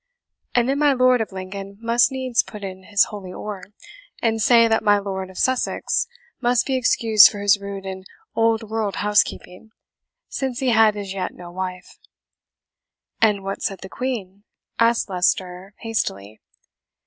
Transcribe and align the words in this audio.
And 0.55 0.67
then 0.67 0.79
my 0.79 0.93
Lord 0.93 1.21
of 1.21 1.31
Lincoln 1.31 1.77
must 1.79 2.11
needs 2.11 2.41
put 2.41 2.63
in 2.63 2.85
his 2.85 3.03
holy 3.11 3.31
oar, 3.31 3.65
and 4.19 4.41
say 4.41 4.67
that 4.67 4.81
my 4.83 4.97
Lord 4.97 5.29
of 5.29 5.37
Sussex 5.37 6.07
must 6.41 6.65
be 6.65 6.73
excused 6.75 7.29
for 7.29 7.39
his 7.39 7.59
rude 7.59 7.85
and 7.85 8.03
old 8.35 8.67
world 8.67 8.95
housekeeping, 9.05 9.69
since 10.27 10.57
he 10.57 10.69
had 10.69 10.97
as 10.97 11.13
yet 11.13 11.35
no 11.35 11.51
wife." 11.51 11.99
"And 13.21 13.43
what 13.43 13.61
said 13.61 13.81
the 13.81 13.89
Queen?" 13.89 14.43
asked 14.79 15.07
Leicester 15.07 15.75
hastily. 15.81 16.41